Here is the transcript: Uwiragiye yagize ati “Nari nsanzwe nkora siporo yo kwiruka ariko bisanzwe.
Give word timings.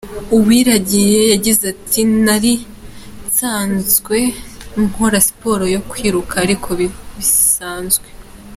Uwiragiye 0.35 1.19
yagize 1.31 1.63
ati 1.73 2.01
“Nari 2.25 2.53
nsanzwe 3.27 4.17
nkora 4.87 5.17
siporo 5.27 5.63
yo 5.75 5.81
kwiruka 5.89 6.33
ariko 6.45 6.69
bisanzwe. 7.17 8.07